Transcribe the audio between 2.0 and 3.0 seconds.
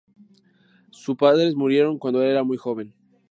era muy joven.